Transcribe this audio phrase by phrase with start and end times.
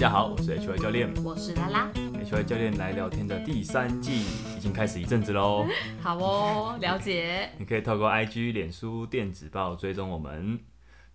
[0.00, 1.12] 家好，我是 H Y 教练。
[1.22, 1.90] 我是拉拉。
[2.18, 4.22] H Y 教练来聊天的第三季
[4.56, 5.66] 已经开始一阵子喽，
[6.00, 7.50] 好哦，了解。
[7.58, 10.58] 你可以透过 I G、脸书、电子报追踪我们，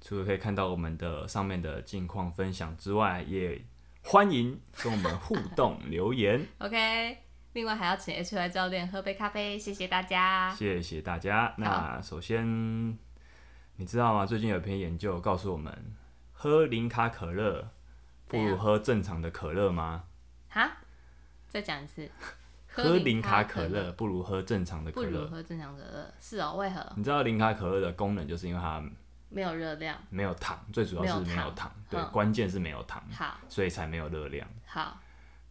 [0.02, 3.60] 除了可以看到我们的上面的近况分享之外，也
[4.04, 6.46] 欢迎跟我们互动留言。
[6.62, 7.18] OK，
[7.54, 10.54] 另外还要请 H Y 教练喝杯咖啡，谢谢大家。
[10.56, 11.56] 谢谢大家。
[11.58, 12.46] 那首先，
[13.78, 14.28] 你知道吗？
[14.28, 15.74] 最近有一篇研究告诉我们，
[16.32, 17.72] 喝零卡可乐
[18.28, 20.04] 不如喝正常的可乐吗？
[20.50, 20.72] 哈，
[21.48, 22.10] 再讲一次。
[22.68, 25.28] 喝零卡可可乐不如喝正常的可不如乐。
[25.28, 26.56] 喝正常可乐，是哦？
[26.58, 26.86] 为何？
[26.98, 28.84] 你知道零卡可乐的功能，就是因为它
[29.30, 29.98] 没有热量。
[30.10, 34.46] 没有糖，最主要是没有糖对，嗯关键是没有糖，好，所以才没有热量。
[34.66, 35.00] 好，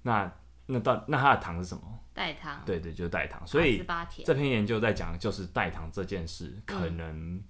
[0.03, 0.31] 那
[0.67, 1.83] 那到那它的糖是什么？
[2.13, 2.61] 代糖。
[2.67, 3.41] 对对，就是代糖。
[3.47, 3.83] 所以。
[4.27, 7.43] 这篇研究在讲的就是代糖这件事，嗯可能、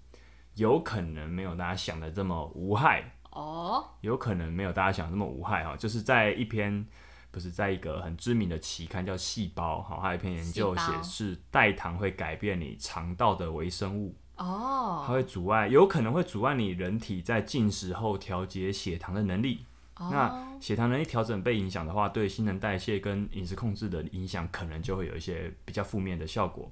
[0.54, 5.76] 有可能没有大家想的这么无害，哦，有可能没有大家想的这么无害哈。
[5.76, 6.86] 就是在一篇
[7.30, 15.04] 不是在一个很知名的期刊叫《细胞》哈，还有一篇研究显示代糖会改变你肠道的微生物哦。
[15.06, 19.66] 它哦，会阻碍，有可能会阻碍你人体在进食后调节血糖的能力。
[19.96, 26.70] 哦，那血糖能力调整被影响的话，对新陈代谢跟饮食控制的影响，可能就会有一些比较负面的效果。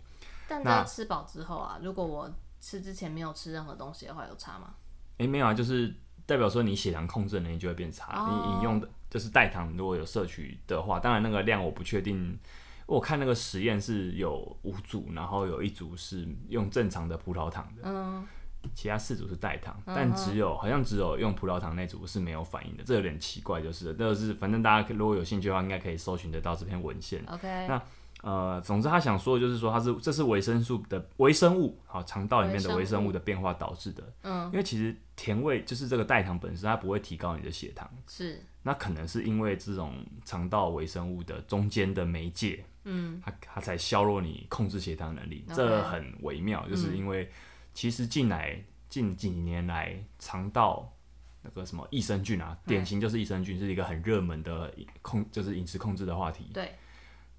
[0.48, 4.74] 但那在吃饱之后啊，如果我吃之前没有吃任何东西的话，有差吗？
[5.18, 5.94] 诶，没有啊，就是
[6.26, 8.12] 代表说你血糖控制的能力就会变差。
[8.20, 12.38] 哦你饮用的就是代糖，如果有摄取的话，当然那个量我不确定。
[12.84, 18.26] 我看那个实验是有五组，然后有一组是用正常的葡萄糖的，嗯，
[18.74, 27.24] 其他四组是代糖，嗯但只有好像只有用葡萄糖那组是没有反应的，这有点奇怪，就是了这个是反正大家如果有兴趣的话，应该可以搜寻得到这篇文献。
[27.28, 27.80] OK，那
[28.22, 34.02] 呃，总之他想说的就是说，它是这是维生素的微生物，好肠道里面的微微生物生物的变化导致的。
[34.22, 47.30] 嗯，因为其实甜味就是这个代糖本身，它不会提高你的血糖，是，那可能是因为这种肠道微生物的中间的媒介，嗯，它它才削弱你控制血糖能力这很微妙，就是因为
[47.72, 50.92] 其实近来近几年来肠道
[51.40, 56.50] 那个什么益生菌啊，典型就是益生菌是一个很热门的控，就是饮食控制的话题。
[56.52, 56.74] 对，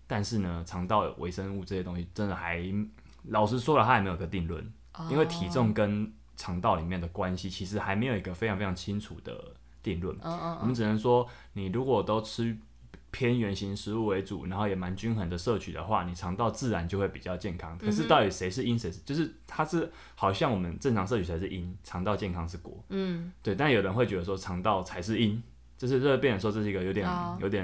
[0.07, 2.63] 但是呢，肠道微生物这些东西真的还
[3.23, 5.05] 老实说了，它还没有个定论，哦。
[5.11, 10.15] 因为体重跟肠道里面的关系其实还没有一个非常非常清楚的定论。
[10.21, 12.57] 嗯嗯我们只能说，你如果都吃
[13.11, 17.77] 偏圆形食物为主，然后也蛮均衡的摄取的话，你肠道自然就会比较健康。
[17.77, 22.83] 可是到底谁是因，谁是就是它是好像我们正常摄取才是因，肠道健康是果。
[22.89, 25.41] 嗯，对，但有人会觉得说肠道才是因，
[25.77, 27.63] 就是这变成说这是一个有点、哦有点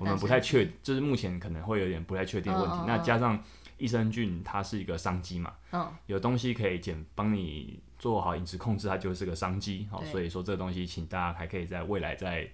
[0.00, 2.76] 我们不太确，就是目前可能会有点不太确定的问题。
[2.76, 3.38] 嗯嗯嗯那加上
[3.82, 9.88] 益生菌它是一个商机嘛，嗯，有东西可以减帮你做好饮食控制，它就是个商机。
[9.90, 12.48] 好，对所以说这个东西，请大家还可以在未来再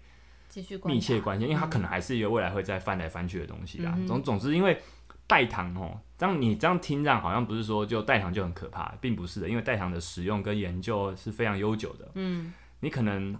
[0.49, 3.93] 继续密切关心，因为它可能还是一个未来会再翻来翻去的东西啦。
[3.97, 4.81] 嗯总总之，因为
[5.27, 12.11] 代糖哦，这样你这样听这样好像不是说就代糖就很可怕，并不是的，因为代糖的使用跟研究是非常悠久的。
[12.15, 13.39] 嗯，你可能。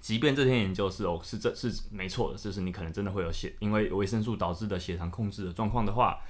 [0.00, 6.20] 即便这篇研究是哦是这是没错的，就是你可能真的会有血因为维生素导致的血糖控制的状况的话，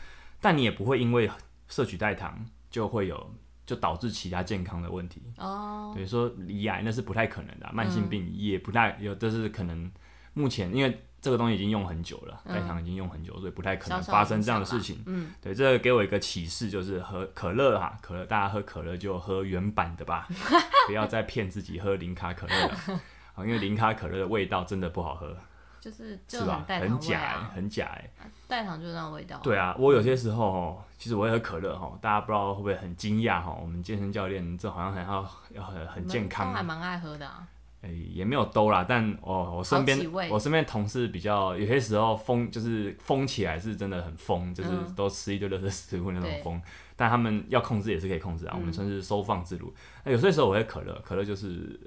[0.40, 1.30] 但你也不会因为
[1.68, 3.34] 摄取代糖就会有
[3.66, 5.22] 就导致其他健康的问题。
[5.36, 9.90] 哦，对，说离癌那是不太可能的啊、慢性病也不太有，这是可能
[10.34, 15.02] 目前因为这个东西已经用很久了，代糖已经用很久，所以不太可能发生这样的事情。
[15.06, 20.28] 嗯，对，这个给我一个启示，就是喝可乐哈，可乐大家喝可乐就喝原版的吧，
[20.86, 23.00] 不要再骗自己喝零卡可乐了。
[23.38, 25.36] 因为零卡可乐的味道真的不好喝，
[25.80, 26.64] 就是就是吧？
[26.66, 28.10] 代糖味很假、欸啊，，很假哎、
[28.46, 29.38] 代糖就是那种味道。
[29.42, 33.56] 对啊，我有些时候哦，其实我也喝可乐哈，大家不知道会不会很惊讶哈？
[33.60, 37.46] 我们健身教练这好像很要要很很健康还蛮爱喝的啊。
[37.82, 46.60] 诶、也没有兜啦，但哦，我身边我身边同事比较有些时候疯，就是疯起来是真的很疯，就是嗯都吃一堆热的食物那种对疯。
[46.96, 49.72] 但他们要控制也是可以控制啊，我们嗯算是收放自如。
[50.02, 51.78] 那有些时候我会可乐，可乐就是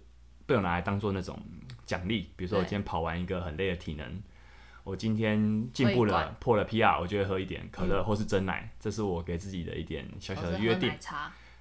[0.46, 1.38] 被我拿来当做那种
[1.92, 4.22] 奖励，比如说我今天跑完一个很累的体能。
[4.84, 10.90] 我今天进步了破了 PR，我就会喝一点可乐或是真奶，这是我给自己的一点小小的约定。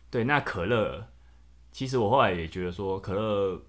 [0.08, 1.04] 对，那可乐，
[1.72, 3.60] 其实我后来也觉得说，可乐，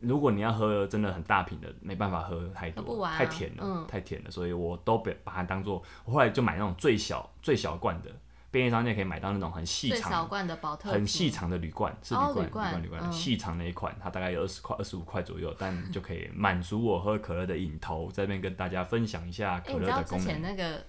[0.00, 3.86] 如果你要喝真的很大瓶的，没办法喝太多，太甜了，嗯。
[3.88, 8.10] 太甜了，所以我都把把它当做，我后来就买那种最小最小罐的，
[8.50, 10.28] 便利商店可以买到那种很细最小长。
[10.28, 18.10] 罐的宝特很瓶细长的铝罐是铝罐，铝罐罐，铝罐，嗯细长的一款，它大概有二十块、二十五块左右，但 就可以满足我喝可乐的瘾头。
[18.10, 20.26] 在这边跟大家分享一下哎、可你知道之乐的功能。
[20.26, 20.84] 前那个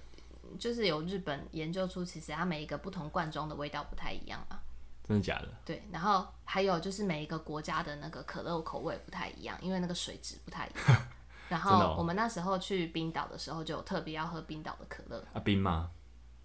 [0.58, 4.58] 就是有日本研究出，其实它每一个不同罐装的味道不太一样嘛。
[5.06, 5.48] 真的假的？
[5.64, 11.02] 对，然后还有就是每一个国家的那个可乐口味不太一样，因为那个水质不太一样。
[11.50, 15.90] 然真的哦后我们那时候去冰岛的时候，就有特别要喝冰岛的可乐，啊冰吗？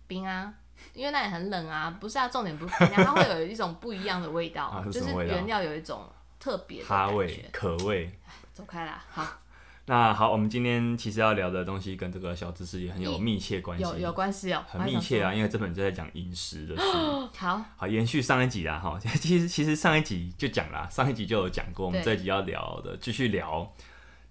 [0.08, 0.52] 冰啊，
[0.94, 1.98] 因为那里很冷啊。
[2.00, 6.08] 不是啊，重点不是它会有一种不一样的味道， 啊是就是么味道原料有一种
[6.40, 8.12] 特别的味觉。、可味。
[8.54, 9.28] 走开啦，好，
[9.88, 15.30] 那好，我们今天其实要聊的东西跟这个小知识也很有密切关系，有有关系哦，很密切啊。
[15.30, 17.28] 啊，因为这本就在讲饮食的书。
[17.38, 23.70] 好，好，延续上一集啦，哈，其实其实上一集就讲啦，上一集就有讲过，我们对这一集要聊的，继续聊，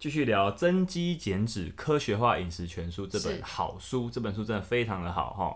[0.00, 5.54] 继续聊《增肌减脂科学化饮食全书》这本是好书，这本书真的非常的好哈。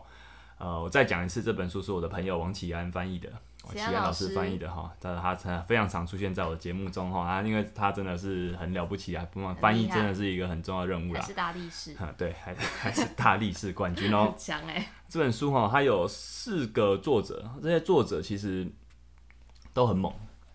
[0.59, 3.31] 呃，我再讲一次，这本书是我的朋友王启安翻译的，
[3.65, 11.21] 王启启安老师师翻译的哈，他他他非常常出现在我的节目中哈，他因为他真的是很了不起啊，不翻译真的是一个很重要的任务啦。
[11.21, 14.35] 是大力士，哈， 对，还还是大力士冠军哦。
[14.39, 18.69] 强哎，这本书哈，它有四个作者，这些作者其实
[19.73, 20.13] 都很猛，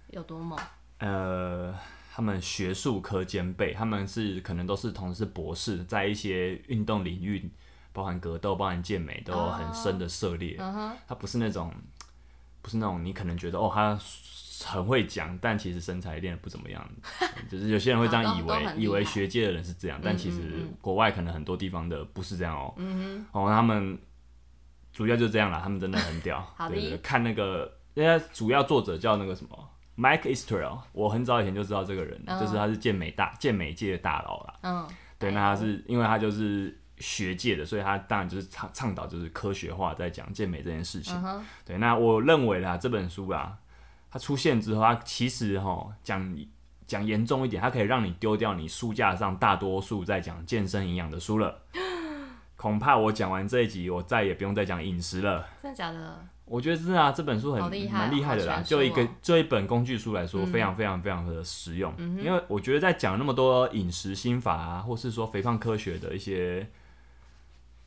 [0.09, 0.59] 有多猛？
[0.99, 1.73] 呃，
[2.13, 7.49] 他们学术科兼备，他们是可能都是同时是博士，在一些运动领域，
[7.93, 10.57] 包含格斗、包含健美，都有很深的涉猎。
[11.07, 11.71] 他不是那种，
[12.61, 13.97] 不是那种你可能觉得哦，他
[14.65, 16.85] 很会讲，但其实身材练的不怎么样，
[17.49, 22.73] 就是有些人会这样以为，以为学界的人是这样，但其实国外可能很多地方的不是这样哦。
[22.77, 23.97] 嗯哦，他们
[24.91, 26.45] 主要就这样啦，他们真的很屌。
[26.69, 32.39] 对对对看那个，人家主要作者叫那个什么 Mike Israel，我很早以前就知道这个人，嗯。
[32.39, 34.59] 就是他是健美大健美界的大佬啦。
[34.61, 34.87] 嗯，
[35.19, 41.15] 对，哎那他是因为他就是学界的，所以他当然就是倡倡导就是科学化在讲健美这件事情。
[41.65, 43.57] 对，那我认为啦，这本书啊，
[44.11, 46.35] 它出现之后，它其实哈讲
[46.85, 51.61] 讲严重一点，它可以让你丢掉你书架上大多数在讲健身营养的书了。
[52.55, 55.45] 恐怕我讲完这一集，我再也不用再讲饮食了。
[55.61, 56.25] 真的假的？
[56.45, 58.61] 我觉得是啊，这本书很厉害哦蛮厉害的啦。
[58.61, 61.93] 就一个哦就一本工具书来说，嗯非常非常非常的实用。
[62.21, 66.69] 因为我觉得在讲那么多饮食心法啊，或是说肥胖科学的一些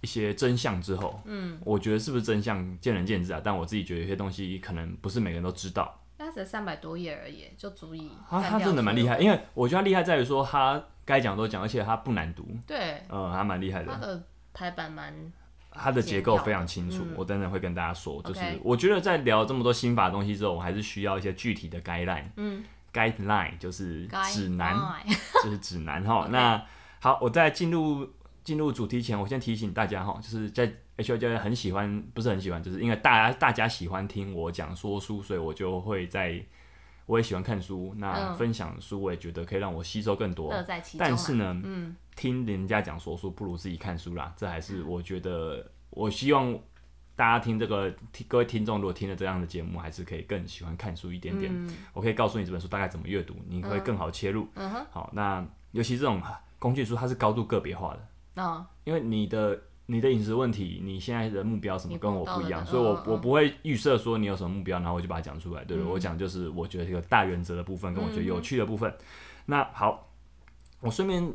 [0.06, 3.40] 一些真相之后，嗯，我觉得是不是真相见仁见智啊。
[3.42, 6.00] 但我自己觉得有些东西可能不是每个人都知道。
[6.18, 13.92] 那才三百多页而已，就足以他他真的蛮厉害，因为我觉得他厉害在于说他该讲都讲，而且他不难读，对嗯，他蛮厉害的。
[13.92, 14.22] 他的
[14.54, 15.12] 排版蛮
[15.72, 18.22] 它的结构非常清楚，我等等会跟大家说。
[18.22, 22.24] 就是我觉得在聊这么多心法的东西之后，我还是需要一些具体的 guideline。
[22.36, 22.64] 嗯
[22.94, 24.74] guideline 就是指南，
[25.44, 26.28] 就是指南哈。
[26.32, 26.64] 那
[26.98, 28.08] 好，我在进入
[28.46, 36.40] 进入主题前，我先提醒大家哈，就是在 H O 教练很喜欢，不是很喜欢，就是因为大家大家喜欢听我讲说书，所以我就会在。
[37.08, 40.50] 我也喜欢看书，那嗯分享书我也觉得可以让我吸收更多。
[40.50, 41.08] 乐在其中啊。
[41.08, 46.52] 但是呢，嗯，听人家讲说书不如自己看书啦，这还是我觉得，我希望
[47.14, 51.54] 大家听这个，听各位听众如果听了这样的节目，还是可以更喜欢看书一点点。
[51.92, 54.48] 我可以告诉你这本书大概怎么阅读，你会更好切入。
[54.90, 56.20] 好，那尤其这种
[56.58, 65.64] 工具书，它是高度个别化的，嗯，因为你的你的饮食问题，你现在的目标什么跟我不一样，所以我我不会预设说你有什么目标，然后我就把它讲出来。
[65.64, 68.94] 对了，我讲就是我觉得一个大原则的部分，跟我觉得有趣的部分。
[69.46, 70.10] 那好，
[70.80, 71.32] 我顺便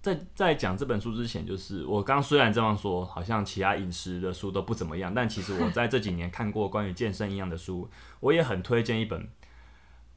[0.00, 7.88] 在在讲这本书之前，就是我刚刚虽然这样说，好像其他饮食的书都不怎么样，但其实我在这几年看过关于健身营养的书，
[8.20, 9.28] 我也很推荐一本。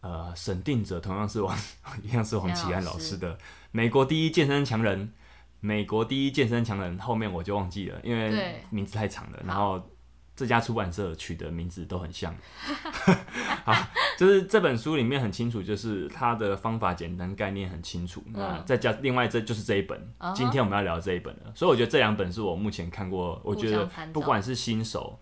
[0.01, 1.57] 呃，审定者同样是王，
[2.03, 3.35] 一样是王启安老师的
[3.71, 5.07] 《美国第一健身强人》。
[5.65, 9.41] 美国第一健身强人后面我就忘记了，因为名字太长了。
[9.43, 9.81] 然后
[10.35, 12.35] 这家出版社取的名字都很像。
[13.65, 13.73] 好，
[14.15, 18.23] 就是这本书里面很清楚，就是它的方法简单，概念很清楚。
[18.27, 19.99] 那再加另外这就是这一本
[20.35, 21.51] 今天我们要聊这一本了。
[21.55, 25.19] 所以我觉得这两本是我目前看过，我觉得不管是新手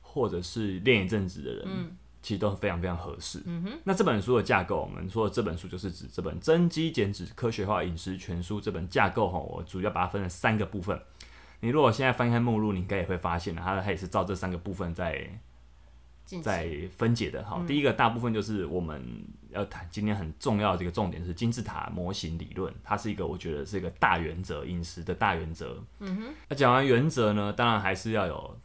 [0.00, 1.96] 或者是练一阵子的人，嗯
[2.28, 3.40] 其实都非常非常合适。
[3.84, 11.00] 那这本书的架构，我们说的这本书就是指这本《增肌减脂科学化饮食全书》这本架构哈，我主要把它分成三个部分。
[11.60, 15.40] 你如果现在翻开目录，你应该也会发现它它也是照这三个部分在
[16.42, 17.42] 在分解的。
[17.46, 19.02] 好，第一个大部分就是我们
[19.48, 25.82] 要谈今天很重要的一个重点是金字塔模型理论，它是一个我觉得是一个大原则，饮食的大原则。
[26.00, 28.58] 嗯哼，那讲完原则呢，当然还是要有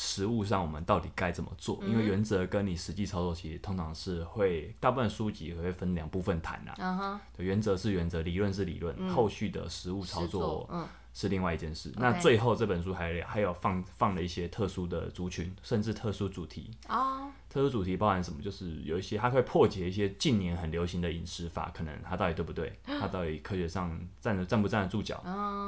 [0.00, 6.74] 实物上我们到底该怎么做，因为原则跟你实际操作其实通常是会大部分书籍会分两部分谈啊。
[6.78, 10.70] 嗯哼，对原则是原则，理论是理论，后续的实物操作
[11.12, 11.92] 是另外一件事。
[11.96, 16.70] 那最后这本书还还有放放了一些特殊的族群，甚至特殊主题。
[16.88, 18.40] 哦，特殊主题包含什么？
[18.40, 22.78] 就是有一些它会破解一些近年很流行的饮食法，可能它到底对不对？
[22.84, 25.20] 它到底科学上站得站不站得住脚？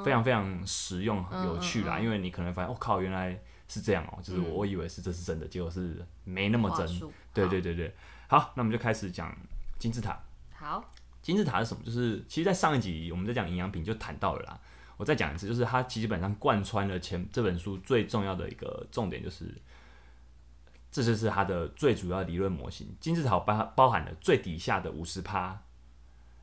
[0.04, 1.98] 非常非常实用有趣啦。
[1.98, 3.36] 因为你可能发现，我、靠，原来
[3.70, 6.86] 是这样哦、就是我我以为是这是真的，结果是没那么真。
[7.32, 7.94] 对对对对，
[8.26, 9.32] 好，那我们就开始讲
[9.78, 10.18] 金字塔。
[10.52, 10.84] 好，
[11.22, 11.82] 金字塔是什么？
[11.84, 14.60] 就是其实，在上一集我们在讲营养品就谈到了啦。
[14.96, 19.54] 我再讲一次，就是它基本上贯穿了前这本书最重要的一个重点，就是
[20.90, 22.94] 这就是它的最主要理论模型。
[22.98, 25.62] 金字塔包包含了最底下的五十趴。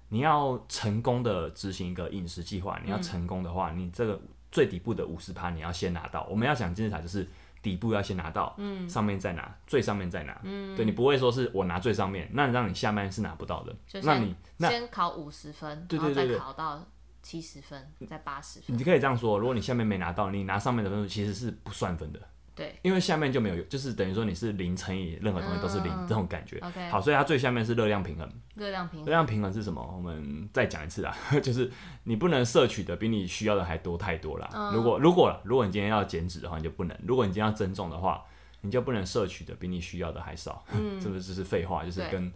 [0.09, 4.17] 你要成功的执行一个饮食计划，你要成功的话，你这个
[4.51, 6.25] 最底部的五十趴你要先拿到。
[6.29, 7.27] 我们要讲金字塔，就是
[7.61, 13.75] 底部要先拿到，嗯，上面再拿，最上面再拿，嗯，对你不会说是我拿最上面，那让你下面是拿不到的。
[14.03, 16.85] 那你先考五十分，对对对，再考到
[17.21, 18.77] 七十分，再八十分。
[18.77, 22.19] 你可以这样说，如果你下面没拿到，你拿上面的分数其实是不算分的。
[22.57, 26.57] 对，因为下面就没有，就是等于说你是零乘以任何东西都是零这种感觉。
[26.57, 28.27] OK，好，所以它最下面是热量平衡。
[28.55, 29.79] 热量平衡，热量平衡是什么？
[29.95, 31.71] 我们再讲一次啊， 就是
[32.03, 34.49] 你不能摄取的比你需要的还多太多了。
[34.73, 38.25] 如果如果如果你今天要减脂的话，你就不能；如果你今天要增重的话，
[38.61, 40.65] 你就不能摄取的比你需要的还少。
[40.73, 42.33] 嗯， 这个只是废话，就是跟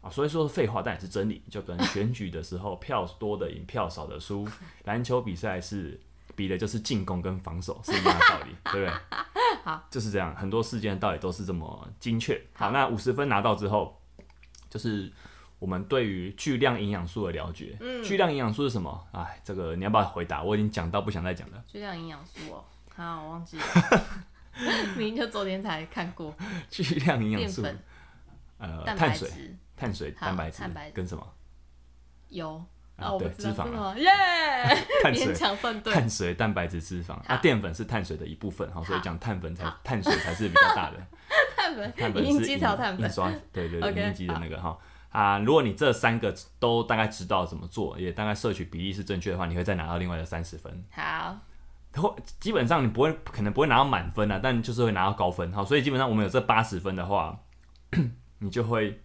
[0.00, 1.42] 啊，所以说废话，但也是真理。
[1.50, 4.46] 就跟选举的时候，票多的赢，票少的输。
[4.84, 6.00] 篮球比赛是。
[6.36, 8.92] 比的就是进攻跟防守是一样的道理，对不对？
[9.64, 12.40] 好，就是这样，很多事件的道理都是这么精确。
[12.52, 14.00] 好，那五十分拿到之后，
[14.70, 15.10] 就是
[15.58, 17.76] 我们对于巨量营养素的了解。
[17.80, 19.08] 嗯，巨量营养素是什么？
[19.12, 20.42] 哎，这个你要不要回答？
[20.42, 21.64] 我已经讲到不想再讲了。
[21.66, 22.64] 巨量营养素哦，
[22.94, 23.64] 好，我忘记了，
[24.96, 26.32] 明明就昨天才看过。
[26.70, 27.64] 巨量营养素，
[28.58, 30.62] 呃，碳水、碳水、蛋白质
[30.94, 31.26] 跟什么？
[32.28, 32.64] 油。
[32.96, 34.10] 啊，对，脂肪啊，耶，
[35.02, 35.34] 碳水、
[35.82, 40.96] 对，碳水、蛋白质、脂肪啊，淀粉是碳水的一部分哈，所以讲碳粉才碳水才是比较大的。
[41.54, 44.78] 碳粉，碳粉是印刷，对对对，印机的那个哈。
[45.10, 50.84] 啊，如果你这三个都大概知道怎么做，也大概摄取比例是正确的话，你会再拿到另外的三十分。
[50.90, 51.38] 好，
[51.96, 55.52] 或基本上你不会可能不会拿到满分啊，但就是会拿到高分。
[55.52, 57.38] 好，所以基本上我们有这八十分的话，
[58.38, 59.02] 你就会。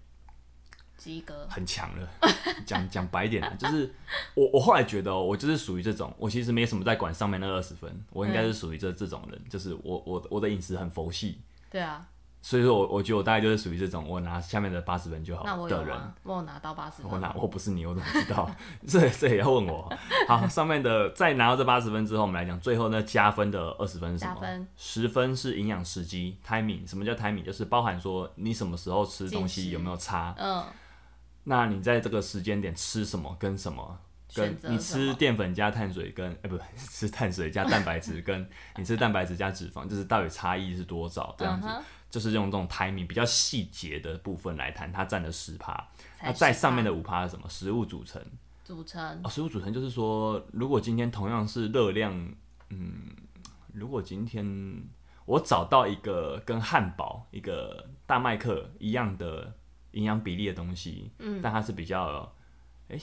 [1.04, 2.08] 及格很强了，
[2.64, 3.92] 讲讲白点，就是
[4.36, 11.42] 我我后来觉得，我就是属于这种，我其实没什么在管上面那二十分，我应该是属于这这种人，就是我我我的饮食很佛系，
[11.72, 12.06] 对啊，
[12.44, 18.50] 所以说我我觉得我大概就是属于这种，我拿下面的八十分就好的人，我拿到八十分，我拿我不是你，我怎么知道？
[18.88, 19.92] 这这也要问我。
[20.28, 24.68] 好，上面的再拿到这八十分之后，我们来讲最后那加分的二十分是什么？
[24.78, 27.44] 十分是营养时机 timing，什么叫 timing？
[27.44, 30.64] 就是包含说你什么时候吃东西有没有差，嗯。
[31.44, 34.00] 那你在这个时间点吃什么跟什么？
[34.34, 41.36] 跟你吃淀粉加碳水跟哎不 吃碳水加蛋白质，跟你吃蛋白质加脂肪，就是到底差异是多少？
[41.38, 41.68] 这样子
[42.10, 45.86] 就是用这种 timing 比较细节的部分来谈，它占了十趴。
[46.24, 47.50] 那在上面的五趴是什么？
[47.50, 48.24] 食物组成。
[48.64, 49.20] 组成。
[49.22, 52.14] 哦，食物组成就是说，如果今天同样是热量，
[52.70, 53.02] 嗯，
[53.74, 54.82] 如果今天
[55.26, 59.54] 我找到一个跟汉堡、一个大麦克一样的。
[59.92, 62.34] 营养比例的东西，嗯，但它是比较，
[62.88, 63.00] 哎，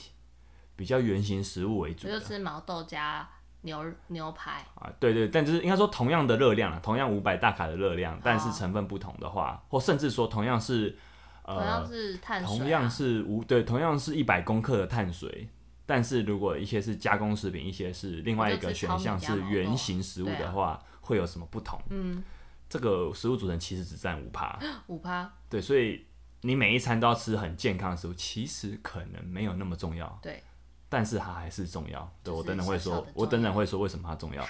[0.75, 3.29] 比较圆形食物为主的，就吃毛豆加
[3.61, 4.65] 牛牛排。
[4.75, 10.97] 啊，对对，但就是应该说同样的热量啊，同样五百大卡的热量，但是成分不同的话，或甚至说同样是，
[11.43, 15.47] 呃，同样是碳水，同样是五对，同样是一百公克的碳水，
[15.85, 21.79] 但是如果一些是加工食品，一些是另外一个选项是圆形食物的话，会有什么不同？
[21.89, 22.23] 嗯，
[22.67, 26.05] 这个食物组成其实只占五趴，五趴，对，所以。
[26.41, 30.19] 你每一餐都要吃很健康的食物，其实可能没有那么重要。
[30.21, 30.41] 对，
[30.87, 32.11] 但是它还是重要。
[32.23, 34.45] 对我等等会说，我等等会说为什么它重要。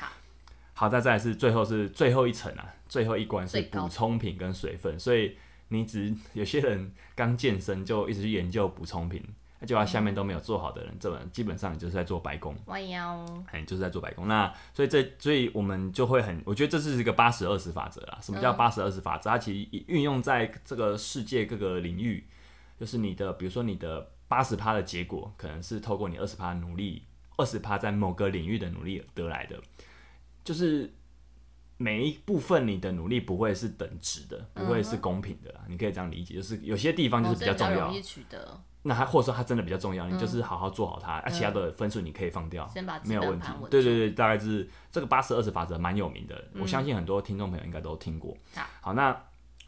[0.74, 5.00] 好，再再是最后是最后一层啊，最后一关是补充品跟水分。
[5.00, 5.36] 所以
[5.70, 9.24] 你只有些人刚健身就一直去研究补充品。
[9.60, 12.56] 那就他下面都没有做好的人，这基本上你就是在做白工。
[13.52, 14.28] 哎，就是在做白工。
[14.28, 18.18] 那所以这，所以我们就会很，我觉得这是一个八十二十法则啦。
[18.22, 19.30] 什么叫八十二十法则？
[19.30, 22.26] 它其实运用在这个世界各个领域，
[22.80, 27.04] 就是你的，比如说你的八十趴的结果，可能是透过你二十趴努力，
[27.36, 29.62] 二十趴在某个领域的努力得来的。
[30.42, 30.94] 就是
[31.76, 35.62] 每一部分你的努力不会是等值的，不会是公平的啦。
[35.68, 37.92] 你可以这样理解，就是有些地方就是比较重要。
[38.82, 42.70] 那还或者说它真的比较重要，你就是好好做好它，而其他的分数你可以放掉，
[43.04, 43.48] 没有问题。
[43.70, 48.36] 对对对，大概是这个八十二十法则蛮有名的，我相信很多听众朋友应该都听过。
[48.82, 49.12] 好，那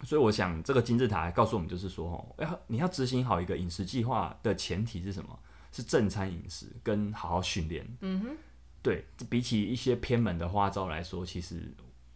[0.03, 5.37] 所以我想这个金字塔告诉我们就是说，哦，要你要执行好一个饮食计划的前提是什么？
[5.71, 7.85] 是正餐饮食跟好好训练。
[7.99, 8.37] 嗯哼，
[8.81, 11.73] 对比起一些偏门的花招来说，其实。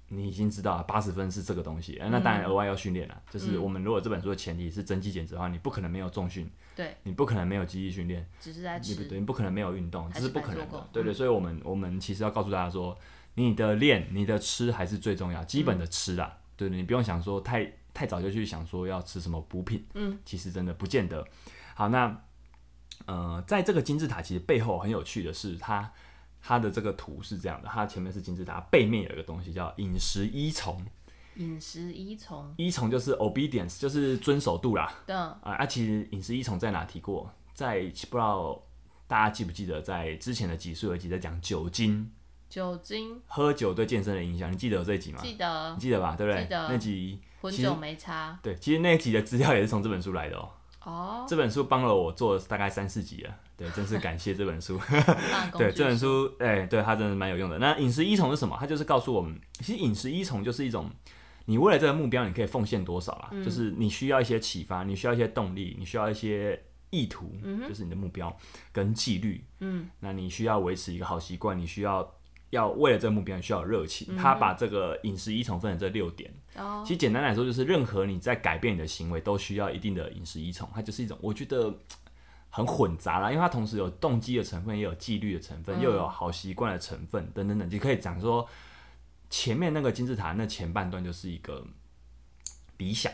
[0.09, 3.21] 你已经知道八十分是这个东西，那当然额外要训练了。
[3.29, 10.89] 就是我们如果这本书的前提是增肌减脂的话，你不可能没有重训，对，你不可能没有肌力训练，只是在吃，对，你不可能没有运动，这是不可能的。
[10.93, 12.97] 对对，所以我们我们其实要告诉大家说，
[13.33, 21.25] 你的练，你的吃还是最重要，基本的吃啦，对对，你不用想说太太早就去想说要吃什么补品，嗯，其实真的不见得。
[21.73, 22.21] 好，那
[23.07, 25.91] 呃，在这个金字塔其实背后很有趣的是，它
[26.47, 30.79] 它的这个图是这样的，它前面是金字塔，背面有一个东西叫饮食依从。
[31.37, 34.93] 饮食依从依从就是 obedience，就是遵守度啦。
[35.07, 37.33] 的啊啊，其实饮食依从在哪提过？
[37.55, 38.61] 在不知道
[39.07, 42.11] 大家记不记得，在之前的集数有一集在讲酒精，
[42.47, 45.19] 酒精，喝酒对健身的影响，你记得有这一集吗？
[45.23, 46.15] 记得你记得吧？
[46.15, 46.43] 对不对？
[46.43, 50.51] 记得那集其实没差对，其实那一集的资料也是从这本书来的哦。
[50.85, 54.79] 哦，这本书帮了我做大概三四集了，对，真是感谢这本书。
[55.57, 57.57] 对，这本书，哎、对它真的蛮有用的。
[57.57, 58.55] 那饮食依从是什么？
[58.59, 60.89] 它就是告诉我们，其实饮食依从就是一种，
[61.45, 63.29] 你为了这个目标，你可以奉献多少啦？
[63.31, 68.35] 嗯就是你需要一些启发，你需要一些动力，你需要一些意图，嗯就是你的目标
[68.71, 69.43] 跟纪律。
[69.61, 72.07] 嗯，那你需要维持一个好习惯，你需要
[72.55, 74.15] 要为了这个目标，需要有热情。
[74.15, 76.33] 他把这个饮食依从分成这六点。
[76.83, 80.69] 其实简单来说，就是任何你在改变你的行为，都需要一定的饮食依从。
[80.73, 81.73] 它就是一种，我觉得
[82.49, 87.69] 很混杂啦，因为它同时有动机的成分，也有纪律的成分，嗯又有好习惯的成分，等等等。
[87.69, 88.47] 你可以讲说，
[89.29, 91.65] 前面那个金字塔那前半段就是一个
[92.77, 93.11] 理想，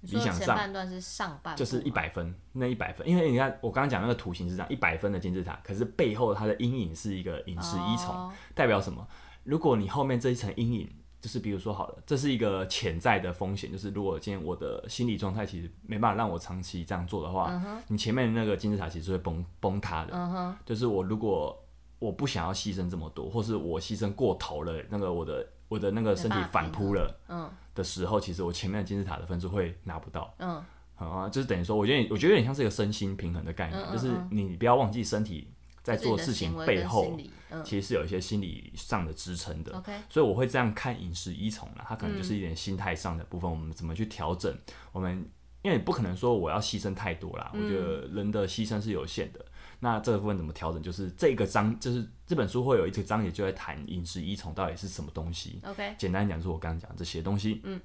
[0.00, 8.14] 理想上半段是上半就是一百分，那一百分，因为你看我刚刚讲那个图形是这样，一百分的金字塔，可是背后它的阴影是一个饮食依从。
[8.14, 9.06] 哦代表什么？
[9.44, 10.90] 如果你后面这一层阴影，
[11.20, 20.10] 就是比如说好了，这是一个潜在的风险，就是如果今天我的心理状态其实没办法让我长期这样做的话，你前面的那个金字塔其实会崩崩塌的。
[20.12, 21.56] 嗯哼，就是我如果
[21.98, 30.34] 我不想要牺牲这么多，或是我牺牲过头了，那个我的我的那个身体反扑了嗯的时候，其实我前面的金字塔的分数会拿不到。
[30.38, 30.62] 嗯
[30.96, 35.48] 啊，就是等于说，我觉得我觉得有点像是一个身心平衡的概念，嗯嗯就是你不要忘记身体
[35.80, 37.16] 在做事情背后
[37.64, 39.76] 其实是有一些心理上的支撑的。
[39.78, 44.52] ，OK，所以我会这样看饮食依从啦，它可能就是一点心态上的部分，我们怎么去调整？
[44.90, 45.24] 我们
[45.62, 49.44] 因为不可能说我要牺牲太多啦，我觉得人的牺牲是有限的。
[49.80, 50.82] 那这个部分怎么调整？
[50.82, 55.60] 就是这个章，就是这本书会有一个章节就在谈饮食依从到底是什么东西。
[55.64, 57.60] OK，简单讲，就是我刚刚讲的这些东西。
[57.64, 57.80] 嗯，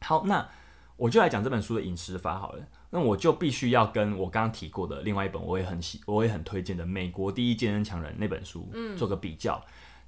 [0.00, 0.48] 好，那
[0.96, 2.66] 我就来讲这本书的饮食法好了。
[2.90, 9.62] 那我就必须要跟我刚刚提过的另外一本我也很喜，我也很推荐的《美国第一健身强人》那本书，嗯，做个比较。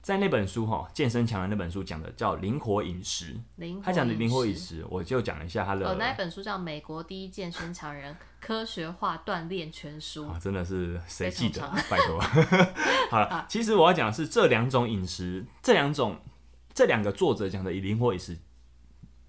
[0.08, 4.82] 在那本书哈，《健身强人》那本书讲的叫灵活饮食，灵他讲的灵活饮食。
[4.88, 10.24] 我就讲一下他的哦，那一本书叫《美国第一健身强人科学化锻炼全书》。
[10.30, 11.78] 啊，真的是谁记得啊？
[11.90, 12.18] 拜托。
[13.12, 16.16] 好了，其实我要讲的是这两种饮食，这两种
[16.72, 18.34] 这两个作者讲的以灵活饮食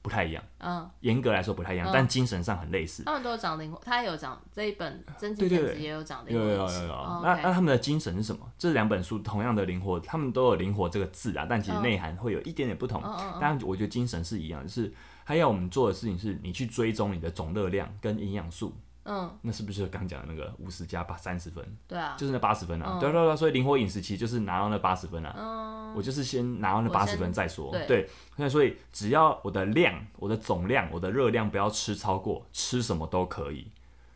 [0.02, 3.04] 不太一样，嗯，严格来说不太一样，嗯但精神上很类似。
[3.04, 6.50] 他们都有讲灵活，他也有讲这一本真对对对经简直也有讲灵有活。
[6.50, 8.50] 有有有有，哦那那他们的精神是什么？
[8.58, 13.02] 这两本书同样的灵活，他们都有灵活这个字啊，但其实嗯内涵会有一点点不同。
[13.04, 14.92] 嗯嗯嗯当然，我觉得精神是一样，就是
[15.26, 18.74] 他要我们做的事情是，你去追踪你的总热量跟营养素，
[19.12, 21.66] 嗯，那是不是刚讲的那个五十加八三十分？
[21.88, 23.00] 对啊，就是那八十分啊，嗯。
[23.00, 27.88] 对对对，所以灵活饮食其实就是拿到那八十分啊，嗯，我就是先拿到那八十分再说，对。
[27.88, 33.68] 对，那所以只要我的量、我的总量、我的热量不要吃超过，吃什么都可以，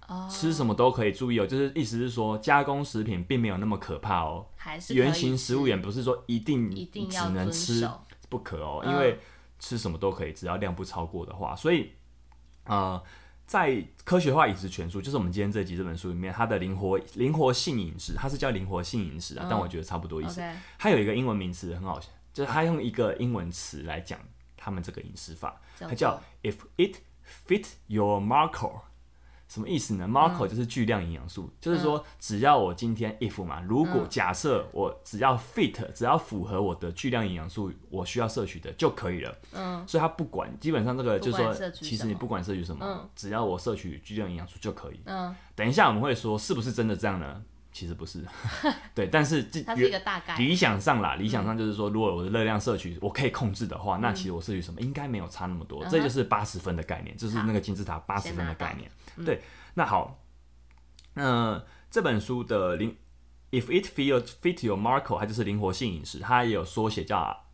[0.08, 0.28] 哦。
[0.30, 1.12] 吃什么都可以。
[1.12, 7.90] 注意哦，就是意思是说加工食品并没有那么可怕哦，还是原型食物也不是说一定只一定要遵能吃。
[8.30, 8.92] 不可哦，嗯。
[8.94, 9.20] 因为
[9.60, 11.94] 吃什么都可以，只要量不超过的话，所以
[12.66, 13.02] 呃，
[13.46, 13.72] 在
[14.04, 20.42] 《科学化饮食全书》就是我们今天这集这本书里面，它的灵活灵活性饮食，它是叫灵活性饮食啊，嗯但我觉得差不多意思。
[20.80, 22.00] 它有一个英文名词很好，
[22.34, 24.20] 就是它用一个英文词来讲
[24.58, 26.98] 他们这个饮食法，它叫叫 If it
[27.48, 28.82] fit your marker。
[29.54, 39.38] 什么意思呢？marker 就是巨量营养素，就是说只要我今天 if 嘛，如果假设我只要 fit，只要符合我的巨量营养素，我需要摄取的就可以了。
[39.54, 45.00] 嗯，所以它不管，基本上这个就是说其实你不管摄取什么，嗯只要我摄取巨量营养素就可以。
[45.06, 47.44] 嗯，等一下我们会说是不是真的这样呢？
[47.72, 48.24] 其实不是，
[48.94, 50.38] 对，但是这它是一个大概。
[50.38, 58.88] 理想上啦，理想上就是说，如果我的热量摄取我可以控制的话，那其实我摄取什么应该没有差那么多，嗯这就是八十分的概念，就是那个金字塔八十分的概念。
[59.26, 59.42] 对，
[59.76, 60.20] 那好，
[61.14, 62.96] 那这本书的灵
[63.52, 67.46] ，if it Feels fit your marker，它就是灵活性饮食，它也有缩写叫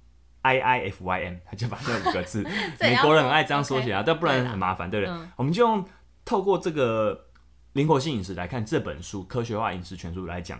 [0.41, 2.41] I I F Y M，它 就把这五个字，
[2.80, 5.13] 美国人很爱这样缩写啊但不然很麻烦，对不对？
[5.13, 5.32] 嗯。
[5.36, 5.86] 我们就用
[6.24, 7.28] 透过这个
[7.74, 10.60] 灵活性饮食来看这本书《科学化饮食全书》来讲，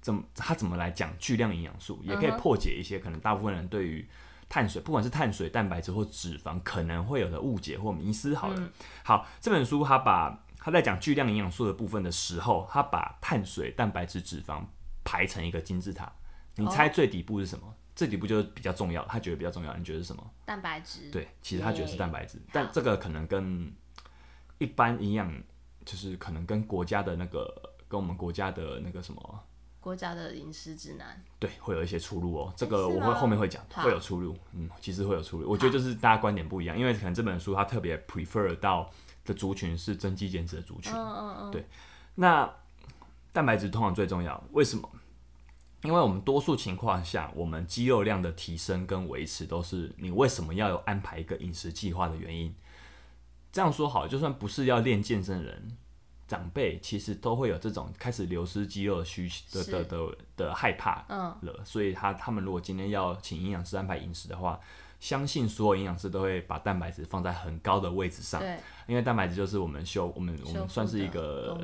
[0.00, 4.06] 怎么它怎么来讲巨量营养素，也可以破解一些可能大部分人对于
[4.52, 8.34] 碳水，不管是碳水、蛋白质或脂肪可能会有的误解或迷思。
[8.34, 8.70] 好了，嗯
[9.02, 14.62] 好，这本书它把他在讲巨量营养素的部分的时候，他把碳水、蛋白质、脂肪
[15.04, 16.12] 排成一个金字塔。
[16.56, 17.74] 你猜最底部是什么？
[17.96, 20.30] 最底部就是比较重要，他觉得比较重要，你觉得是什么？
[20.44, 21.10] 蛋白质。
[21.10, 23.74] 对，其实他觉得是蛋白质，但这个可能跟
[24.58, 25.32] 一般营养，
[25.86, 27.50] 就是可能跟国家的那个
[27.88, 29.44] 跟我们国家的那个什么，
[29.82, 32.54] 国家的饮食指南，对，会有一些出入哦。
[32.56, 34.34] 这个我会后面会讲，会有出入。
[34.52, 35.50] 嗯，其实会有出入。
[35.50, 38.88] 我觉得就是大家观点不一样，因为可能这本书它特别 prefer 到
[39.24, 40.92] 的族群是增肌减脂的族群。
[40.94, 41.66] 嗯嗯嗯，对
[42.14, 42.48] 那
[43.32, 44.88] 蛋白质通常最重要，为什么？
[45.82, 52.54] 因为我们多数情况下，我们肌肉量的提升跟维持都是你为什么要有安排一个饮食计划的原因。
[53.50, 55.76] 这样说好，就算不是要练健身的人，
[56.32, 64.58] 长辈其实都会有这种开始流失肌肉的需的的的的害怕嗯，了，所以他他们如果今天要请营养师安排饮食的话，
[64.98, 68.42] 相信所有营养师都会把蛋白质放在很高的位置上，
[68.86, 71.60] 因为蛋白质就是我们修我们我们算是一个，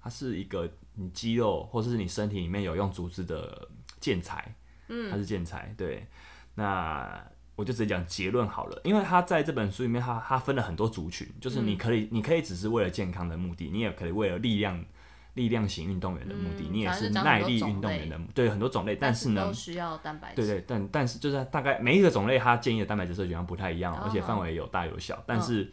[0.00, 3.68] 它是一个你肌肉或者是你身体里面有用组织的
[4.00, 4.54] 建材，
[4.88, 6.06] 嗯，它是建材，对。
[6.54, 7.22] 那
[7.58, 14.84] 我就直接讲结论好了，因为他在这本书里面，他他分了很多族群，就是你可以、你可以只是为了健康的目的，你也可以为了力量
[15.34, 25.20] 力量型运动员的目的，嗯你也是耐力运动员的目，对，很多种类，但是呢都，需要蛋白质，对对，但但是就是大概每一个种类，它建议的蛋白质摄取量不太一样，哦而且范围有大有小。
[25.26, 25.68] 但是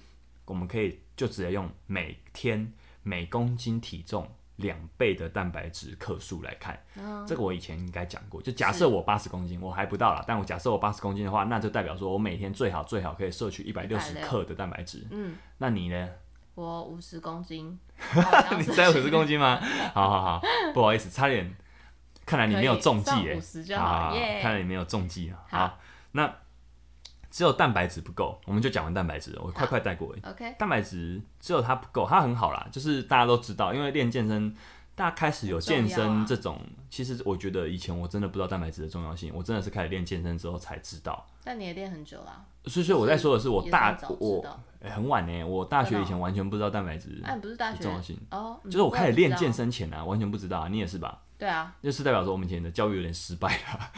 [0.46, 6.80] 我们可以就直接用每天每公斤体重两倍的蛋白质克数来看。
[7.28, 15.06] 这个我以前应该讲过，就假设我八十公斤，我还不到啦，但我假设我八十公斤的话，那就代表说我每天最好最好可以摄取一百六十克的蛋白质。
[15.12, 16.10] 嗯，那你呢？
[16.56, 17.78] 我五十公斤，
[18.58, 19.60] 你在五十公斤吗？
[19.94, 20.42] 好好好，
[20.74, 21.54] 不好意思，差点。
[22.26, 24.12] 看来你没有中计耶五，十就好。
[24.42, 25.38] 看来你没有中计啊。
[25.48, 25.80] 好好，
[26.14, 26.34] 那
[27.36, 30.16] 只有蛋白质不够，我们就讲完蛋白质，我快快带过。
[30.24, 34.56] OK，蛋白质只有它不够，它很好啦，就是大家都知道，因为练健身，
[34.96, 36.58] 大家开始有健身这种，
[36.90, 41.28] 其实我觉得以前我真的不知道蛋白质的重要性，我真的是开始练健身之后才知道。
[41.44, 44.42] 但你也练很久啦，所以，所以我在说的是我大我、
[44.90, 51.20] 很晚呢，我大学以前完全不知道蛋白质哎，你不是大学的重要性，哦，嗯就是我开始练健，身前啊，完全不知道啊，你也是吧？
[51.38, 53.92] 道对啊，就是代表说我们以前的教育有点失败 了。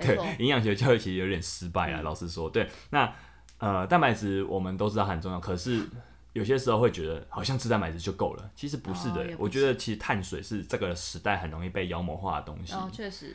[0.00, 2.48] 对错，，营养学教育其实有点失败啊，嗯老实说。
[2.48, 3.12] 对，那
[3.58, 5.82] 呃，蛋白质我们都知道很重要，可是
[6.34, 9.26] 有些时候会觉得好像吃蛋白质就够了，其实不是的。
[9.38, 12.74] 我觉得其实碳水是这个时代很容易被妖魔化的东西。
[12.74, 13.34] 哦，确实，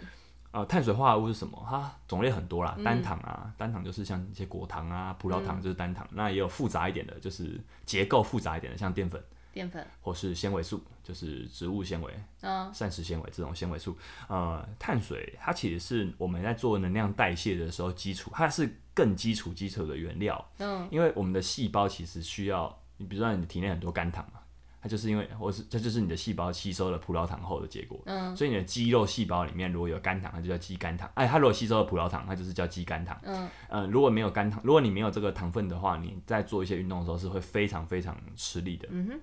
[0.52, 1.66] 呃，碳水化合物是什么？
[1.68, 9.20] 它种类很多嗯啦，单糖啊，单糖就是像一些果糖啊、葡萄糖就是单糖，那也有复杂一点的，就是结构复杂一点的，像淀粉
[9.52, 12.14] 淀粉，或是纤维素，就是植物纤维。
[12.42, 24.40] 嗯，膳食纤维这种纤维素，呃，碳水它其实是我们在做能量代谢的时候基础，它是更基础基础的原料，嗯，因为我们的细胞其实需要，你比如说你体内很多肝糖嘛，
[24.82, 39.20] 它就是因为或是这就是你的细胞吸收了葡萄糖后的结果，嗯，所以你的肌肉细胞里面如果有肝糖，它就叫肌肝糖，哎，它如果吸收了葡萄糖，它就是叫肌肝糖，嗯，呃，如果没有肝糖，如果你没有这个糖分的话，你在做一些运动的时候是会非常非常吃力的，嗯哼，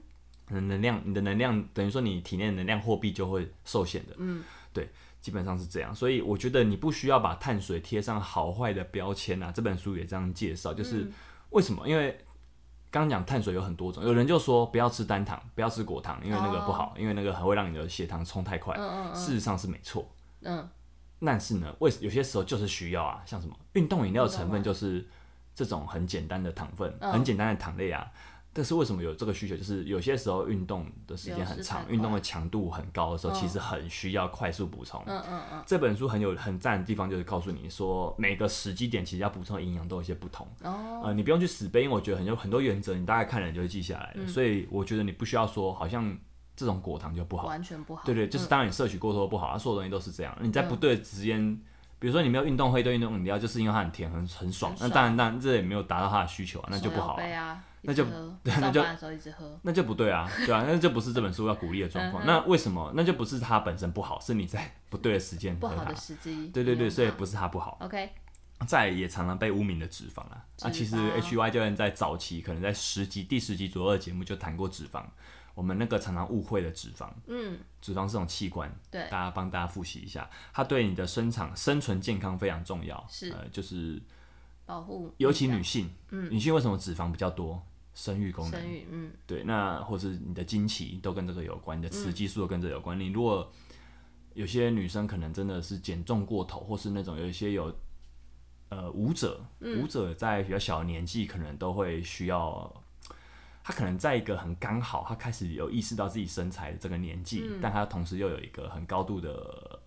[0.51, 4.15] 能量，你的能量等于说你体内的能量货币就会受限的。
[4.19, 5.95] 嗯，对，基本上是这样。
[5.95, 9.53] 所以我觉得你不需要把碳水贴上好坏的标签啊。
[9.53, 11.13] 这本书也这样介绍，就是嗯
[11.51, 11.87] 为什么？
[11.89, 12.19] 因为
[12.91, 18.75] 刚刚讲碳水有很多种，有人就说不要吃单糖，不要吃果糖，因为那个不好，因为那个还会让你的血糖冲太快。
[18.77, 20.11] 哦嗯嗯事实上是没错，
[20.43, 20.69] 嗯
[21.21, 25.07] 但是呢，为有些时候就是需要啊，像什么运动饮料成分就是
[25.55, 28.11] 这种很简单的糖分，嗯很简单的糖类啊。
[28.53, 29.57] 但是为什么有这个需求？
[29.57, 35.01] 就是有些时候运动的时间很长，运动的强度很高的时候，嗯其实很需要快速补充。
[35.07, 40.47] 嗯嗯嗯，这本书很有很赞的地方，就是告诉你说每个时机点其实要补充的营养都有一些不同。
[40.63, 44.27] 哦，呃，你不用去死背，因为我觉得很有很多原则，你大概看了你就会记下来嗯。
[44.27, 46.19] 所以我觉得你不需要说好像
[46.57, 50.37] 这种果糖就不好，完全不好，对对，就是嗯当然你摄取过多不好，啊，所有东西都是这样。
[50.41, 51.61] 你在不对的时间，
[51.99, 58.85] 比如说你没有运动会对运动饮料，就是因为它很甜很很爽，那当然当然这也没有达到它的需求啊，那就不好啊、手摇杯啊，那就对那就
[59.63, 62.25] 那就不对啊，对啊， 那就不是这本书要鼓励的状况。
[62.27, 62.93] 那为什么？
[62.95, 65.95] 那就不是它本身不好，是你在不对的时间不好的。
[65.97, 67.79] 时机，对对对，所以不不是它不好。
[67.81, 68.11] OK，
[68.67, 75.03] 再也常常被污名的脂肪啊，啊，其实 H Y 教练在早期可能在十集第十集左右的节目就谈过脂肪，
[75.59, 79.03] 我们那个常常误会的脂肪，嗯，脂肪是种器官，对。
[79.11, 83.33] 大家帮大家复习一下，它对你的生长生存健康非常重要，是。
[83.33, 84.01] 呃，就是
[84.65, 86.31] 保护，尤其女性，嗯。
[86.31, 87.61] 女性为什么脂肪比较多？
[87.93, 92.97] 生育功能，生育，嗯，对，那或是你的经期都跟这个有关，你的雌激素都跟这个有关。
[92.97, 93.51] 你如果
[94.35, 97.77] 有些女生可能真的是减重过头，或是那种有一些有
[98.69, 102.73] 呃舞者，舞者在比较小的年纪可能都会需要，
[103.69, 109.79] 他可能在一个很刚好，他开始有意识到自己身材的这个年纪，但他同时又有一个很高度的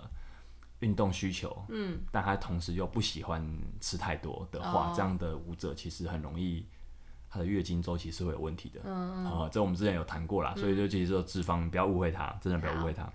[0.81, 3.43] 运动需求，嗯，但他同时又不喜欢
[3.79, 4.93] 吃太多的话，哦。
[4.95, 6.63] 这样的舞者其实很容易
[7.27, 8.81] 他的月经周期是会有问题的。
[8.83, 13.11] 嗯啊、这我们之前有谈过啦，所以就其实说脂肪不要误会他，真的不要误会他。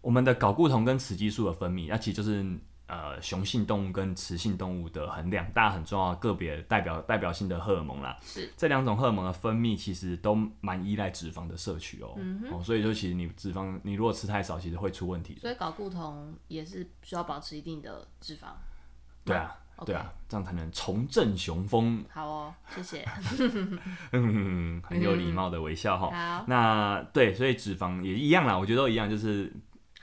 [0.00, 2.44] 我们的睾固酮跟雌激素的分泌，那其实就是
[2.94, 8.16] 呃雄性动物跟雌性动物的很两大很重要的个别代表代表性的荷尔蒙啦。
[8.22, 12.16] 是这两种荷尔蒙的分泌其实都蛮依赖脂肪的摄取哦。
[12.50, 15.40] 哦，所以说其实你脂肪你如果吃太少，其实会出问题的。
[15.40, 18.48] 所以搞固酮也是需要保持一定的脂肪。
[19.24, 22.04] 对啊对啊，这样才能重振雄风。
[22.08, 23.04] 好哦，谢谢。
[24.12, 26.10] 嗯， 很有礼貌的微笑哈。
[26.10, 29.52] 好，那对，所以脂肪也一样啦，我觉得都一样，就是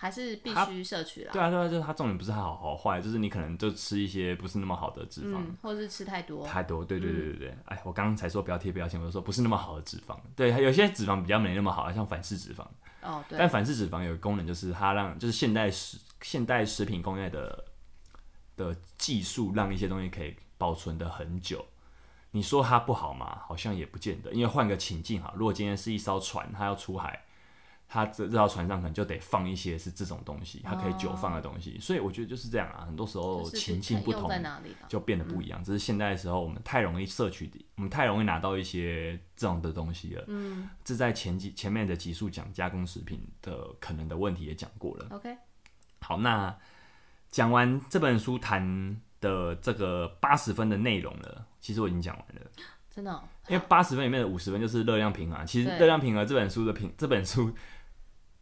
[0.01, 1.31] 还是必须摄取啦。
[1.31, 5.35] 对啊，对啊，就是它重点不是它好好坏，就是你可能就吃一些不是那么好的脂肪。
[5.35, 6.43] 嗯，或是吃太多。
[6.43, 12.65] 太多，对对对对对，哎，我刚刚才说不要贴标签，我就说不是那么好的脂肪，对，有些脂肪比较没那么好，像反式脂肪，
[13.03, 17.63] 哦，对但，反式脂肪有个功能，就是它让就是现代食现代食品工业的
[18.57, 21.63] 的技术，让一些东西可以保存的很久。
[22.31, 23.39] 你说它不好吗？
[23.47, 27.23] 好像也不见得，因为换个情境哈，如果今天是一艘船，它要出海，
[27.93, 34.31] 它这这条船上可能就得放一些是这种东西，它可以久放的东西，所以我觉得就是这样啊，很多时候情境不同？
[34.87, 35.61] 就变得不一样。
[35.61, 40.23] 只是现在的时候，我们太容易摄取，我们太容易拿到一些这种的东西了。
[40.27, 45.07] 嗯，这在前几前面的集数讲加工食品的可能的问题也讲过了。
[45.09, 45.35] OK，
[45.99, 46.57] 好，那
[47.29, 52.49] 讲完这本书谈的这个八十分的内容了，其实我已经讲完了。
[52.93, 57.49] 真的哦、因为八十分里面的五十分就是热量平衡啊，其实热量平衡这本书的平这本书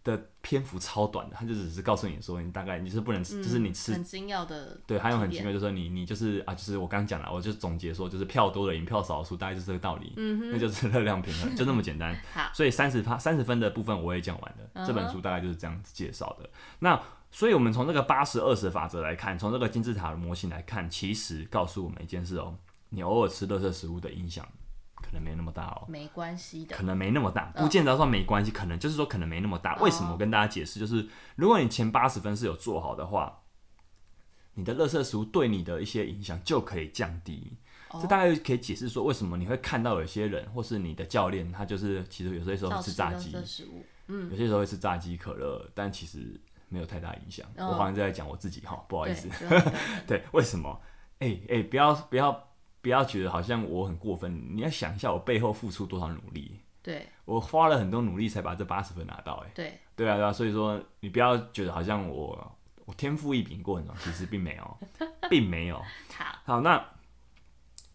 [0.09, 12.19] 的篇幅超短的，他就只是告诉你说你大概你是不能吃，就是你吃很精要的，对，还有很精妙，就是说你你就是啊，就是我刚刚讲了，我就总结说，就是票多的赢票少的输，大概就是这个道理，嗯、那就是热量平衡，就那么简单。
[12.33, 16.49] 好，所以三十趴三十分的部分我也讲完了，这本书大概就是这样子介绍的。
[16.79, 22.55] 那所以我们从这个八十二十法则来看，从这个金字塔的模型来看，其实告诉我们一件事哦，
[22.89, 24.47] 你偶尔吃垃圾食物的影响
[25.09, 25.85] 可能没那么大哦。
[25.87, 26.83] 没关系的可。
[26.83, 29.75] 能没那么大，不见得说没关系，可能就是说可能没那么大。
[29.77, 30.11] 为什么？
[30.11, 33.41] 我跟大家解释，就是如果你前八十分是有做好的话，
[34.53, 37.57] 你的垃圾食物对你的一些影响就可以降低。
[37.99, 43.83] 这大概可以解释说，为什么你会看到有些人，或是你的教练，他就是其实有些时候吃炸鸡，圾食物，
[44.29, 47.47] 有些时候会吃炸鸡、可乐，但其实没有太大影响。
[47.57, 49.27] 哦我好像在讲我自己哈，不好意，思。
[50.05, 50.79] 对，为什么？
[51.17, 52.31] 哎、哎、不要不要
[52.81, 56.59] 不要觉得好像我很过分，你要想一下我背后付出多少努力。
[56.81, 64.77] 对我花了很多努力才把这八十分拿到、哎，对，对啊，对啊，所以说你不要觉得好像我我天赋异禀过很多，其实并没有，
[65.29, 65.77] 并没有。
[66.13, 66.83] 好，好，那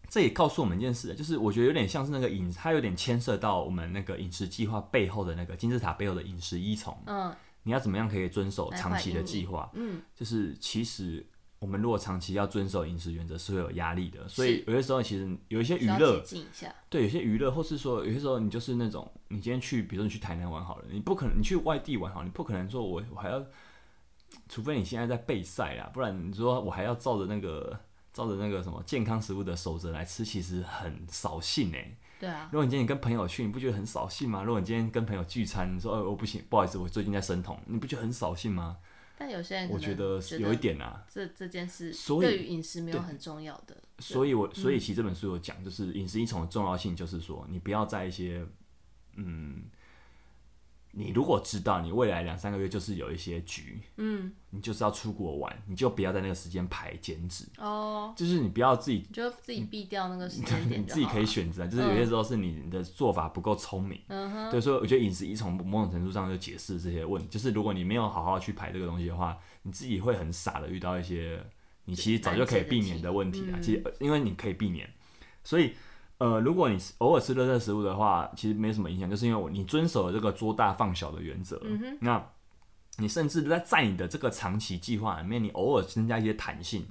[0.07, 6.97] 这也告诉我们一件事，就是我觉得有点像是那个饮，它有点牵涉到我们那个饮食计划背后的那个金字塔背后的饮食依从。
[7.07, 7.35] 嗯
[7.67, 9.67] 你要怎么样可以遵守长期的计划？
[9.73, 11.25] 嗯，就是其实
[11.59, 16.23] 我们如果长期要遵守饮食原则是会有压力的，所以有些时候其实有一些娱乐
[16.89, 23.43] 对，有些娱乐，或是说有些时候你就是那种，你今天去，比如说你去台南玩好了，你不可能你去外地玩好了，你不可能说我我还要，
[24.49, 27.79] 除非你现在在备赛啦，不然你说我还要照着那个
[28.13, 34.43] 照着那个什么健康食物的守则来吃，其实很扫兴哎、对啊，如果你今天跟朋友去，你不觉得很扫兴吗？
[34.43, 38.77] 如果你今天跟朋友聚餐，你说哦我不行，不好意思，我最近在生酮，你不觉得很扫兴吗？
[39.17, 48.45] 但有些人我觉得有一点啊，这这件事所对于饮食没有很重要的，所以我所以其实这本书有讲，就是饮食依从的重要性，就是说你不要在一些，
[49.15, 49.63] 嗯，
[50.97, 63.99] 你如果知道你未来两三个月就是有一些局，嗯，你就是要出国玩，你就不要在那个时间排兼职，哦，就是你不要自己你就自己避掉那个时间点你自己可以选择啊，就是有些时候是你的做法不够聪明。
[64.07, 71.43] 嗯哼，对，所以我觉得饮食一从某种程度上就解释这些问题，就是如果你没有好好去排这个东西的话，你自己会很傻的遇到一些
[71.83, 73.51] 你其实早就可以避免的问题啊。
[73.51, 74.89] 难其实呃因为你可以避免，
[75.43, 75.73] 所以
[76.17, 82.31] 呃，如果你偶尔吃垃圾食物的话，其实没什么影响，就是因为我你遵守了这个桌大放小的原则，嗯那
[82.97, 86.87] 你甚至在在你的这个长期计划里面，你偶尔增加一些弹性，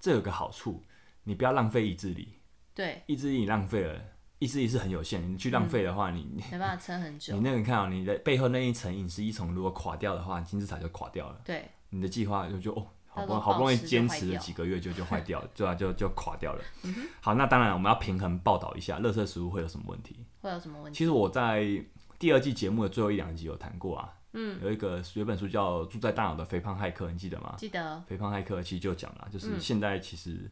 [0.00, 0.82] 这有个好处，
[1.24, 2.34] 你不要浪费意志力，
[2.74, 4.00] 对，意志力你浪费了。
[4.38, 11.40] 意志力是很有限，你去浪费的话，你你没办法撑很久你，那个看啊、你的背后那一层饮食一层如果垮掉的话，金字塔就垮掉了。
[11.42, 12.86] 对，你的计划就就哦，
[13.24, 16.62] 好好不容易坚持了几个月就就 坏掉了，对啊，就就垮掉了。
[16.84, 20.24] 嗯好，那当然我们要平衡报道一下，垃圾食物会有什么问题？
[20.42, 20.98] 会有什么问题？
[20.98, 21.66] 其实我在
[22.18, 27.54] 第二季节目的最后一两集有谈过啊，嗯，有一个有一本书叫《住在大脑的肥胖骇客》，你记得吗？
[27.56, 30.50] 记得肥胖骇客其实就讲了，嗯就是现在其实。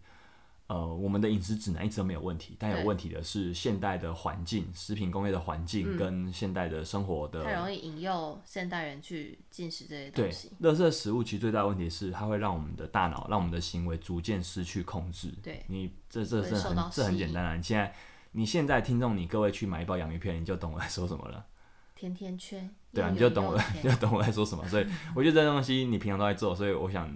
[0.74, 15.32] 呃，我们的饮食指南一直都没有问题，但有问题的是现代的环境、食品工业的环嗯境跟现代的生活的太容易引诱现代人去进食这些东西，，垃圾食物其实最大的问题是，它会让我们的大脑、让我们的行为逐渐失去控制。
[15.40, 17.54] 对你这这会是很这很简单啊！
[17.54, 17.94] 你现在
[18.32, 21.46] 你现在听众，你各位去买一包洋芋片，你就懂我在说什么了。
[21.94, 24.66] 甜甜圈，对啊， 你就懂我，你就懂我在说什么。
[24.66, 27.08] 所以我觉得这东西你平常都在做，所以我想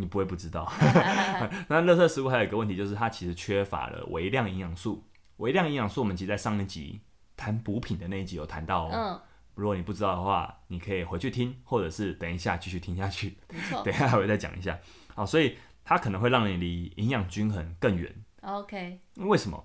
[0.00, 0.70] 你不会不知道。
[1.68, 5.04] 那垃圾食物还有一个问题就是它其实缺乏了微量营养素。
[5.36, 7.00] 微量营养素我们其实在上一集
[7.36, 8.90] 谈补品的那一集有谈到哦。
[8.92, 9.20] 嗯，
[9.54, 13.36] 如果你不知道的话，你可以回去听，或者是等一下继续听下去。
[13.84, 14.78] 等一下还会再讲一下。
[15.14, 18.14] 好，所以它可能会让你离营养均衡更远。
[18.42, 19.64] ，OK，为什么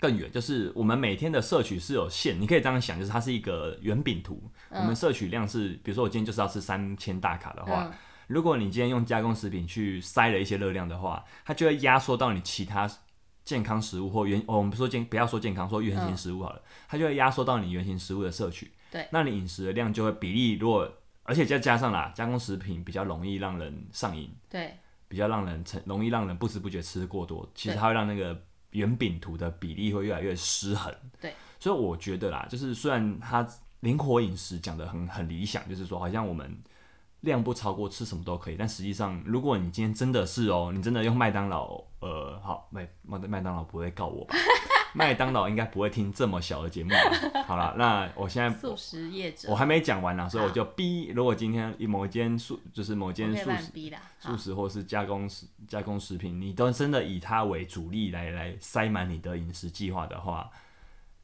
[0.00, 0.30] 更远？
[0.30, 7.92] 就是我们每天的摄取是有限，你可以这样想，就是它是一个圆饼图，我们摄取量是，比如说我今天就是要吃三千大卡的话，嗯，
[8.32, 12.90] 如果你今天用加工食品去塞了一些热量的话，它就会压缩到你其他
[13.44, 18.72] 健康食物或原，哦，我们不说健，不要说健康，说原型食物好了，它就会压缩到你原型食物的摄取。
[18.90, 20.90] 对，那你饮食的量就会比例，如果
[21.24, 24.76] 而且再加上啦，加工食品比较容易让人上瘾，对，
[25.08, 28.40] 比较让人成容易让人不知不觉吃过多，其实它会让那个
[28.70, 30.94] 圆饼图的比例会越来越失衡。
[31.20, 33.46] 对，所以我觉得啦，就是虽然它
[33.80, 36.56] 灵活饮食讲的很很理想，就是说好像我们
[37.22, 44.34] 量不超过吃什么都可以，但实际上如果你今天真的是哦，你真的用麦当劳，呃，好麦麦麦当劳不会告我吧？
[44.94, 47.42] 麦当劳应该不会听这么小的节目吧？
[47.46, 51.10] 好了，那我现在素食业者，我还没讲完呢，所以我就逼。
[51.14, 53.72] 如果今天某一间素就是某间素食
[54.18, 60.50] 素食或是加工食加工食品，你都真的以它为主力来来塞满你的饮食计划的话，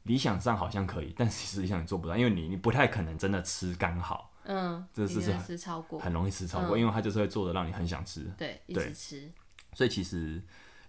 [0.03, 5.31] 理想上好像可以，但实际上你做不到，因为你你不太可能真的吃刚好，嗯，这是是
[5.99, 8.21] 很容易吃超过，因为它就是会做的让你很想吃。
[8.35, 9.31] 对，一直吃，
[9.73, 10.41] 所以其实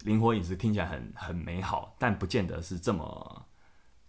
[0.03, 3.45] 灵活饮食听起来很很美好，但不见得是这么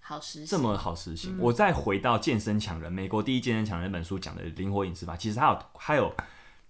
[0.01, 1.38] 好实这么好实行。
[1.38, 6.15] 我再回到《健身强人》，美国第一健身强人那本书讲的灵活饮食法，其实它有还有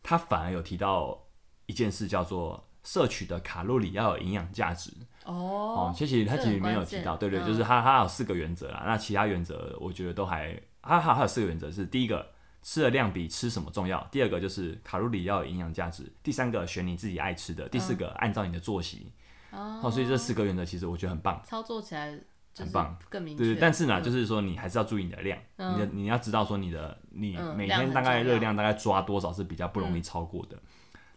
[0.02, 1.26] 它反而有提到
[1.66, 4.90] 一件事，叫做摄取的卡路里要有营养价值。
[5.24, 8.82] 哦哦，，其实它这其实没有提到，对对，嗯就是它它有四个原则啦。
[8.84, 12.26] 那其他原则我觉得都还，它还还有四个原则是：第一个，
[12.62, 19.12] 吃的量比吃什么重要；第二个就是卡路里要有营养价值；第三个，选你自己爱吃的；第四个，按照你的作息。
[19.50, 21.42] 哦，所以这四个原则其实我觉得很棒。
[21.44, 22.18] 操作起来
[22.56, 30.56] 很棒更明确，对对，但是呢，嗯就是说你还是要注意你的量，你的你要知道说你的你嗯每天大概热量大概抓多少是比较不容易超过的，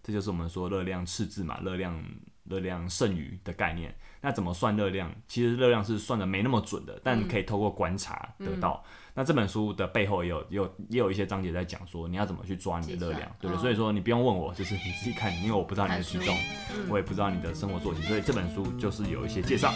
[0.03, 2.03] 这就是我们说热量赤字嘛，热量
[2.45, 3.95] 热量剩余的概念。
[4.21, 5.13] 那怎么算热量？
[5.27, 8.83] 其实热量是算的没那么准的，但可以透过观察得到。
[9.17, 13.57] 那这本书的背后也有也有也有一些章节在讲说你要怎么去抓你的热量，对不对？
[13.57, 16.37] 嗯所以说你不用问我，就是你自己看，因为我不知道你的体重，
[16.89, 19.73] 我也不知道你的生活作息，所以这本书就是有一些介绍。